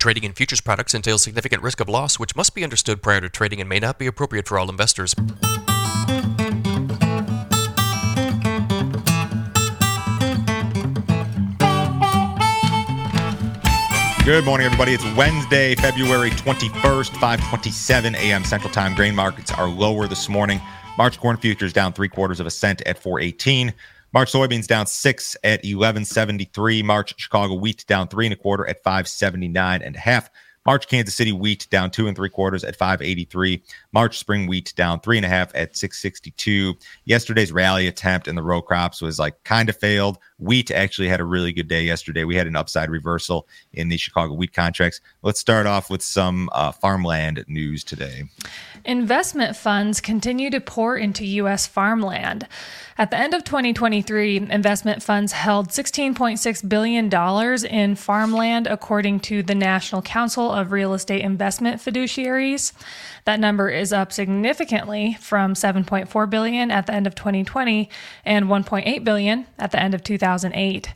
[0.00, 3.28] Trading in futures products entails significant risk of loss, which must be understood prior to
[3.28, 5.12] trading and may not be appropriate for all investors.
[14.24, 14.94] Good morning, everybody.
[14.94, 18.44] It's Wednesday, February 21st, 527 a.m.
[18.44, 18.94] Central Time.
[18.94, 20.60] Grain markets are lower this morning.
[20.96, 23.74] March corn futures down three quarters of a cent at 418.
[24.12, 26.82] March soybeans down six at 1173.
[26.82, 30.30] March Chicago wheat down three and a quarter at 579 and a half.
[30.68, 33.62] March Kansas City wheat down two and three quarters at 583.
[33.94, 36.74] March spring wheat down three and a half at 662.
[37.06, 40.18] Yesterday's rally attempt in the row crops was like kind of failed.
[40.38, 42.24] Wheat actually had a really good day yesterday.
[42.24, 45.00] We had an upside reversal in the Chicago wheat contracts.
[45.22, 48.24] Let's start off with some uh, farmland news today.
[48.84, 51.66] Investment funds continue to pour into U.S.
[51.66, 52.46] farmland.
[53.00, 59.54] At the end of 2023, investment funds held $16.6 billion in farmland, according to the
[59.54, 62.72] National Council of Real Estate Investment Fiduciaries.
[63.24, 67.88] That number is up significantly from 7.4 billion at the end of 2020
[68.24, 70.92] and 1.8 billion at the end of 2008.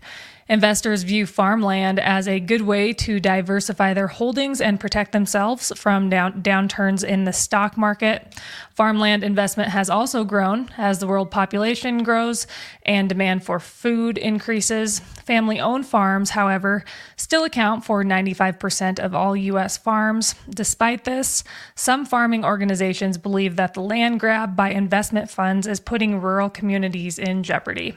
[0.52, 6.10] Investors view farmland as a good way to diversify their holdings and protect themselves from
[6.10, 8.38] down- downturns in the stock market.
[8.74, 12.46] Farmland investment has also grown as the world population grows
[12.84, 14.98] and demand for food increases.
[15.24, 16.84] Family owned farms, however,
[17.16, 19.78] still account for 95% of all U.S.
[19.78, 20.34] farms.
[20.50, 26.20] Despite this, some farming organizations believe that the land grab by investment funds is putting
[26.20, 27.96] rural communities in jeopardy.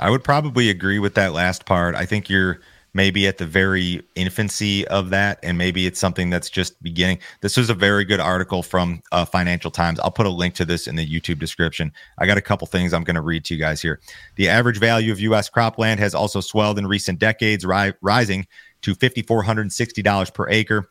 [0.00, 1.94] I would probably agree with that last part.
[1.94, 2.60] I think you're
[2.96, 7.18] maybe at the very infancy of that, and maybe it's something that's just beginning.
[7.42, 10.00] This was a very good article from uh, Financial Times.
[10.00, 11.92] I'll put a link to this in the YouTube description.
[12.18, 14.00] I got a couple things I'm going to read to you guys here.
[14.36, 15.50] The average value of U.S.
[15.50, 18.46] cropland has also swelled in recent decades, ri- rising
[18.80, 20.88] to $5,460 per acre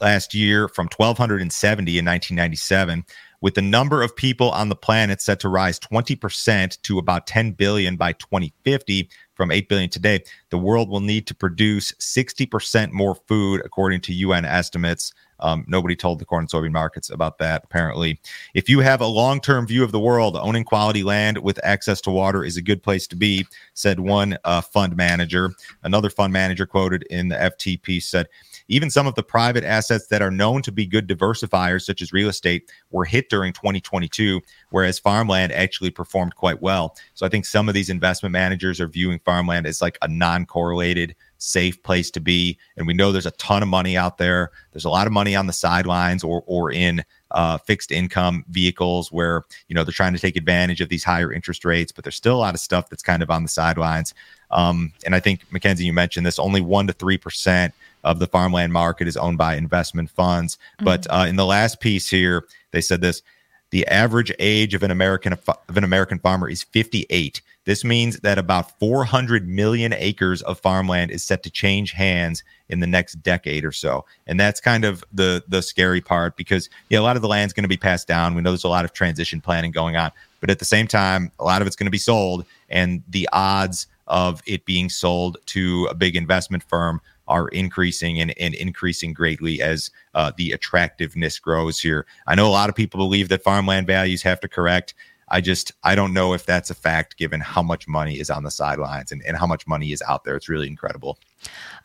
[0.00, 3.04] last year from 1270 in 1997
[3.46, 7.52] with the number of people on the planet set to rise 20% to about 10
[7.52, 13.14] billion by 2050 from 8 billion today, the world will need to produce 60% more
[13.28, 15.12] food, according to UN estimates.
[15.40, 18.20] Um, nobody told the corn and soybean markets about that, apparently.
[18.54, 22.00] If you have a long term view of the world, owning quality land with access
[22.02, 25.52] to water is a good place to be, said one uh, fund manager.
[25.82, 28.28] Another fund manager quoted in the FTP said,
[28.68, 32.12] even some of the private assets that are known to be good diversifiers, such as
[32.12, 36.96] real estate, were hit during 2022, whereas farmland actually performed quite well.
[37.14, 40.46] So I think some of these investment managers are viewing farmland as like a non
[40.46, 42.58] correlated safe place to be.
[42.76, 44.50] And we know there's a ton of money out there.
[44.72, 49.10] There's a lot of money on the sidelines or or in uh, fixed income vehicles
[49.10, 52.16] where you know they're trying to take advantage of these higher interest rates, but there's
[52.16, 54.14] still a lot of stuff that's kind of on the sidelines.
[54.50, 57.74] Um, and I think Mackenzie, you mentioned this: only one to three percent
[58.04, 60.56] of the farmland market is owned by investment funds.
[60.76, 60.84] Mm-hmm.
[60.84, 63.22] But uh, in the last piece here, they said this:
[63.70, 67.40] the average age of an American of an American farmer is 58.
[67.64, 72.78] This means that about 400 million acres of farmland is set to change hands in
[72.78, 74.04] the next decade or so.
[74.28, 77.52] And that's kind of the the scary part because yeah, a lot of the land's
[77.52, 78.34] going to be passed down.
[78.34, 81.32] We know there's a lot of transition planning going on, but at the same time,
[81.40, 85.36] a lot of it's going to be sold and the odds of it being sold
[85.46, 91.38] to a big investment firm are increasing and, and increasing greatly as uh, the attractiveness
[91.38, 92.06] grows here.
[92.26, 94.94] I know a lot of people believe that farmland values have to correct.
[95.28, 98.44] I just I don't know if that's a fact given how much money is on
[98.44, 100.36] the sidelines and, and how much money is out there.
[100.36, 101.18] It's really incredible.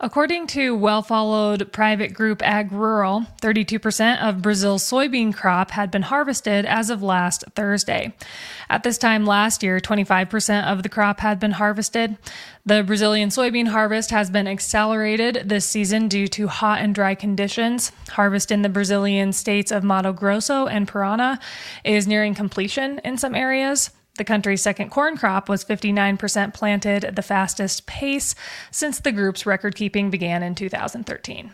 [0.04, 6.66] According to well followed private group AgRural, 32% of Brazil's soybean crop had been harvested
[6.66, 8.16] as of last Thursday.
[8.68, 12.18] At this time last year, 25% of the crop had been harvested.
[12.66, 17.92] The Brazilian soybean harvest has been accelerated this season due to hot and dry conditions.
[18.10, 21.40] Harvest in the Brazilian states of Mato Grosso and Parana
[21.84, 23.92] is nearing completion in some areas.
[24.18, 28.36] The country's second corn crop was 59% planted at the fastest pace
[28.70, 31.52] since the group's record keeping began in 2013.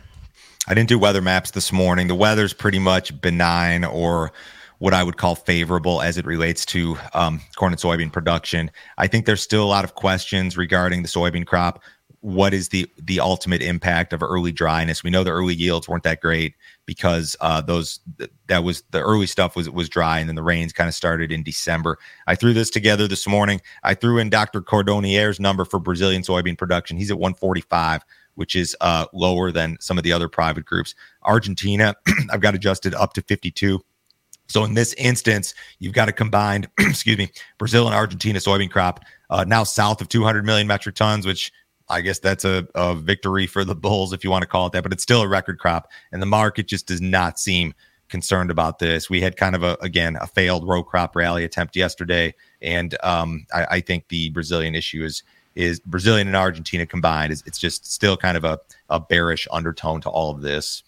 [0.66, 2.08] I didn't do weather maps this morning.
[2.08, 4.32] The weather's pretty much benign or
[4.78, 8.70] what I would call favorable as it relates to um, corn and soybean production.
[8.96, 11.82] I think there's still a lot of questions regarding the soybean crop
[12.20, 15.04] what is the the ultimate impact of early dryness?
[15.04, 16.54] We know the early yields weren't that great
[16.86, 18.00] because uh, those
[18.46, 21.30] that was the early stuff was was dry, and then the rains kind of started
[21.30, 21.98] in December.
[22.26, 23.60] I threw this together this morning.
[23.84, 24.60] I threw in Dr.
[24.60, 26.96] Cordonnier's number for Brazilian soybean production.
[26.96, 28.02] He's at 145,
[28.34, 30.94] which is uh, lower than some of the other private groups.
[31.22, 31.94] Argentina,
[32.30, 33.80] I've got adjusted up to 52.
[34.48, 39.04] So in this instance, you've got a combined, excuse me, Brazil and Argentina soybean crop
[39.30, 41.52] uh, now south of 200 million metric tons, which
[41.90, 44.72] I guess that's a, a victory for the Bulls, if you want to call it
[44.72, 45.90] that, but it's still a record crop.
[46.12, 47.74] And the market just does not seem
[48.08, 49.10] concerned about this.
[49.10, 52.34] We had kind of a, again, a failed row crop rally attempt yesterday.
[52.62, 55.22] And um, I, I think the Brazilian issue is,
[55.54, 60.00] is Brazilian and Argentina combined is it's just still kind of a, a bearish undertone
[60.02, 60.82] to all of this.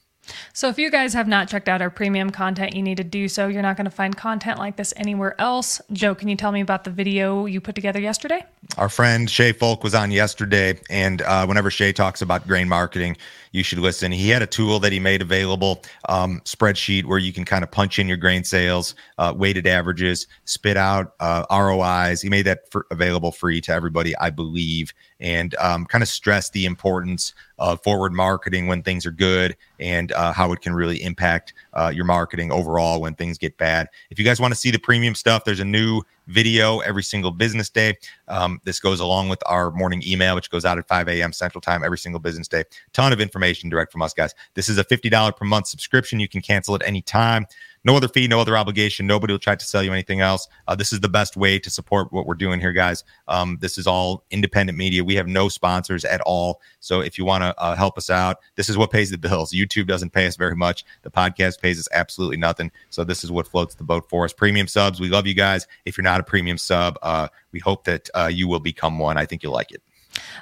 [0.53, 3.29] So, if you guys have not checked out our premium content, you need to do
[3.29, 3.49] so.
[3.49, 5.81] You're not going to find content like this anywhere else.
[5.93, 8.45] Joe, can you tell me about the video you put together yesterday?
[8.79, 13.17] Our friend Shay Folk was on yesterday, and uh, whenever Shay talks about grain marketing,
[13.53, 14.13] you should listen.
[14.13, 17.71] He had a tool that he made available, um, spreadsheet where you can kind of
[17.71, 22.23] punch in your grain sales, uh, weighted averages, spit out uh, ROIs.
[22.23, 26.53] He made that for, available free to everybody, I believe, and um, kind of stressed
[26.53, 31.03] the importance of forward marketing when things are good and uh, how it can really
[31.03, 33.87] impact uh, your marketing overall when things get bad.
[34.11, 37.31] If you guys want to see the premium stuff, there's a new video every single
[37.31, 37.99] business day.
[38.29, 41.33] Um, this goes along with our morning email, which goes out at 5 a.m.
[41.33, 42.65] Central Time every single business day.
[42.93, 44.35] Ton of information direct from us, guys.
[44.55, 46.19] This is a $50 per month subscription.
[46.19, 47.47] You can cancel at any time.
[47.83, 49.07] No other fee, no other obligation.
[49.07, 50.47] Nobody will try to sell you anything else.
[50.69, 53.05] Uh, this is the best way to support what we're doing here, guys.
[53.27, 55.03] Um, this is all independent media.
[55.03, 56.61] We have no sponsors at all.
[56.81, 59.53] So if you want to uh, help us out, this is what pays the bills.
[59.53, 60.85] YouTube doesn't pay us very much.
[61.03, 62.71] The podcast pays us absolutely nothing.
[62.91, 64.33] So this is what floats the boat for us.
[64.33, 65.67] Premium subs, we love you guys.
[65.87, 69.17] If you're not a premium sub, uh, we hope that uh, you will become one.
[69.17, 69.83] I think you'll like it.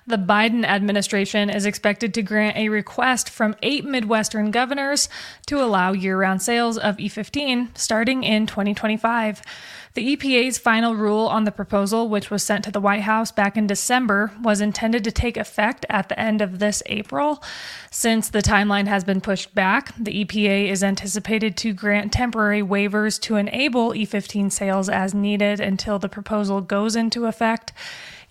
[0.06, 5.09] The Biden administration is expected to grant a request from eight Midwestern governors
[5.47, 9.43] to allow year round sales of E15 starting in 2025.
[9.94, 13.56] The EPA's final rule on the proposal, which was sent to the White House back
[13.56, 17.43] in December, was intended to take effect at the end of this April.
[17.91, 23.21] Since the timeline has been pushed back, the EPA is anticipated to grant temporary waivers
[23.23, 27.73] to enable E15 sales as needed until the proposal goes into effect.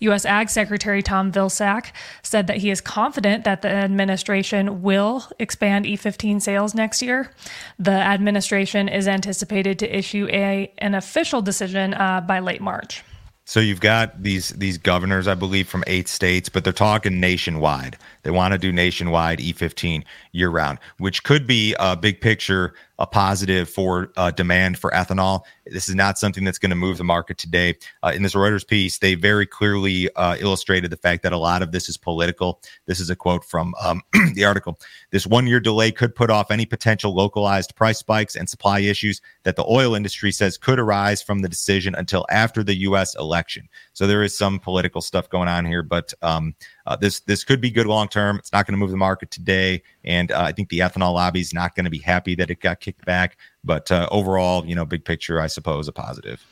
[0.00, 0.24] U.S.
[0.24, 1.92] Ag Secretary Tom Vilsack
[2.22, 7.32] said that he is confident that the administration will expand E15 sales next year.
[7.78, 13.02] The administration is anticipated to issue a, an official decision uh, by late March.
[13.48, 17.96] So you've got these these governors, I believe, from eight states, but they're talking nationwide.
[18.22, 23.06] They want to do nationwide E15 year round, which could be a big picture a
[23.06, 25.42] positive for uh, demand for ethanol.
[25.66, 27.76] This is not something that's going to move the market today.
[28.02, 31.62] Uh, in this Reuters piece, they very clearly uh, illustrated the fact that a lot
[31.62, 32.60] of this is political.
[32.86, 34.02] This is a quote from um,
[34.34, 34.78] the article.
[35.10, 39.20] This one year delay could put off any potential localized price spikes and supply issues
[39.44, 43.14] that the oil industry says could arise from the decision until after the U.S.
[43.16, 43.68] election.
[43.92, 46.54] So there is some political stuff going on here, but um,
[46.88, 48.38] uh, this this could be good long term.
[48.38, 51.40] It's not going to move the market today, and uh, I think the ethanol lobby
[51.40, 53.36] is not going to be happy that it got kicked back.
[53.62, 56.44] But uh, overall, you know, big picture, I suppose, a positive.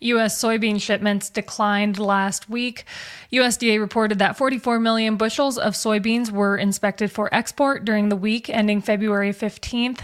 [0.00, 0.40] U.S.
[0.40, 2.84] soybean shipments declined last week.
[3.32, 8.48] USDA reported that 44 million bushels of soybeans were inspected for export during the week
[8.48, 10.00] ending February 15th.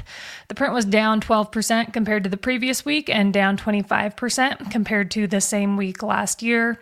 [0.49, 5.27] The print was down 12% compared to the previous week and down 25% compared to
[5.27, 6.81] the same week last year.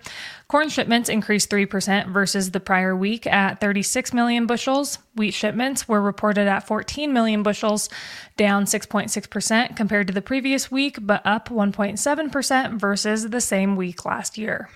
[0.48, 4.98] Corn shipments increased 3% versus the prior week at 36 million bushels.
[5.14, 7.90] Wheat shipments were reported at 14 million bushels,
[8.36, 14.38] down 6.6% compared to the previous week, but up 1.7% versus the same week last
[14.38, 14.70] year.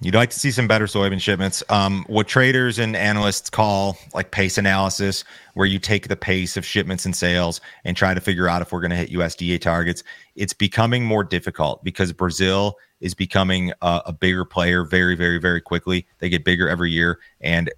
[0.00, 1.62] You'd like to see some better soybean shipments.
[1.68, 6.66] Um, what traders and analysts call like pace analysis, where you take the pace of
[6.66, 10.02] shipments and sales and try to figure out if we're going to hit USDA targets.
[10.34, 15.60] It's becoming more difficult because Brazil is becoming a, a bigger player very, very, very
[15.60, 16.06] quickly.
[16.18, 17.20] They get bigger every year.
[17.40, 17.70] And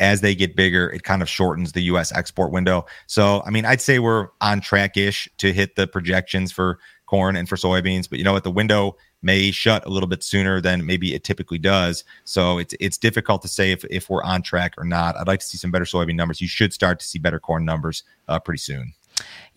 [0.00, 2.86] as they get bigger, it kind of shortens the US export window.
[3.06, 7.36] So, I mean, I'd say we're on track ish to hit the projections for corn
[7.36, 8.44] and for soybeans, but you know what?
[8.44, 12.04] The window may shut a little bit sooner than maybe it typically does.
[12.24, 15.16] So it's it's difficult to say if, if we're on track or not.
[15.16, 16.40] I'd like to see some better soybean numbers.
[16.40, 18.94] You should start to see better corn numbers uh, pretty soon.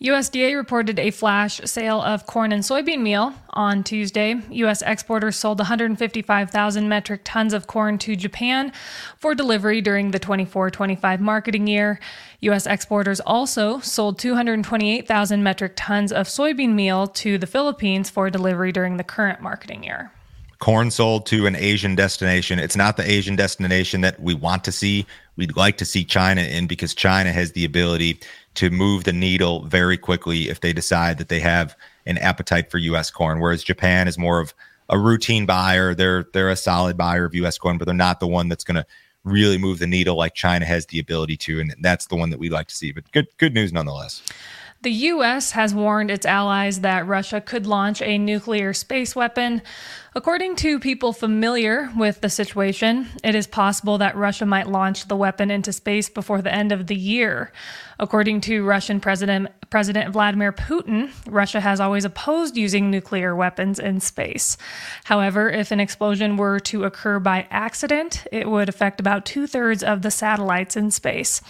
[0.00, 4.40] USDA reported a flash sale of corn and soybean meal on Tuesday.
[4.50, 4.82] U.S.
[4.82, 8.72] exporters sold 155,000 metric tons of corn to Japan
[9.16, 12.00] for delivery during the 24 25 marketing year.
[12.40, 12.66] U.S.
[12.66, 18.96] exporters also sold 228,000 metric tons of soybean meal to the Philippines for delivery during
[18.96, 20.12] the current marketing year
[20.64, 22.58] corn sold to an Asian destination.
[22.58, 25.04] It's not the Asian destination that we want to see.
[25.36, 28.18] We'd like to see China in because China has the ability
[28.54, 32.78] to move the needle very quickly if they decide that they have an appetite for
[32.78, 33.10] U.S.
[33.10, 34.54] corn, whereas Japan is more of
[34.88, 35.94] a routine buyer.
[35.94, 37.58] They're they're a solid buyer of U.S.
[37.58, 38.86] corn, but they're not the one that's going to
[39.24, 42.38] really move the needle like China has the ability to, and that's the one that
[42.38, 42.92] we like to see.
[42.92, 44.22] But good good news nonetheless.
[44.82, 45.52] The U.S.
[45.52, 49.62] has warned its allies that Russia could launch a nuclear space weapon.
[50.16, 55.16] According to people familiar with the situation, it is possible that Russia might launch the
[55.16, 57.50] weapon into space before the end of the year.
[57.98, 63.98] According to Russian President President Vladimir Putin, Russia has always opposed using nuclear weapons in
[63.98, 64.56] space.
[65.02, 69.82] However, if an explosion were to occur by accident, it would affect about two thirds
[69.82, 71.40] of the satellites in space.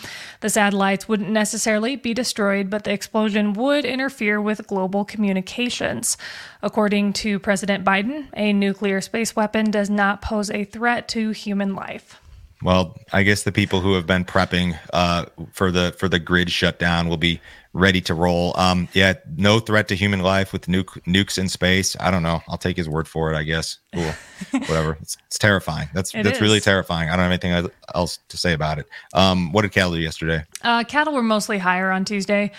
[0.40, 6.16] The satellites wouldn't necessarily be destroyed, but the explosion would interfere with global communications.
[6.62, 11.74] According to President Biden, a nuclear space weapon does not pose a threat to human
[11.74, 12.20] life.
[12.62, 16.50] Well, I guess the people who have been prepping uh, for the for the grid
[16.50, 17.40] shutdown will be
[17.74, 18.54] ready to roll.
[18.56, 21.96] Um, yeah, no threat to human life with nuke, nukes in space.
[22.00, 22.40] I don't know.
[22.48, 23.36] I'll take his word for it.
[23.36, 23.78] I guess.
[23.92, 24.12] Cool.
[24.52, 24.96] Whatever.
[25.00, 25.88] It's, it's, terrifying.
[25.92, 26.42] That's it that's is.
[26.42, 27.08] really terrifying.
[27.08, 28.88] I don't have anything else to say about it.
[29.12, 30.44] Um, what did cattle do yesterday?
[30.62, 32.50] Uh, cattle were mostly higher on Tuesday.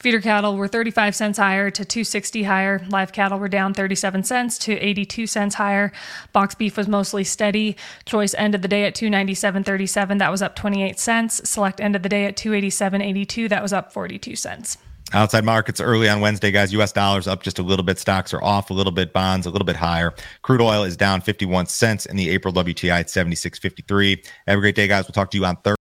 [0.00, 2.84] Feeder cattle were 35 cents higher to 260 higher.
[2.88, 5.92] Live cattle were down 37 cents to 82 cents higher.
[6.32, 7.76] Box beef was mostly steady.
[8.04, 10.18] Choice ended the day at 297.37.
[10.18, 11.48] That was up 28 cents.
[11.48, 13.48] Select ended the day at 287.82.
[13.48, 14.63] That was up 42 cents.
[15.12, 16.72] Outside markets early on Wednesday, guys.
[16.72, 16.92] U.S.
[16.92, 17.98] dollars up just a little bit.
[17.98, 19.12] Stocks are off a little bit.
[19.12, 20.12] Bonds a little bit higher.
[20.42, 24.26] Crude oil is down 51 cents in the April WTI at 76.53.
[24.46, 25.04] Have a great day, guys.
[25.06, 25.83] We'll talk to you on Thursday.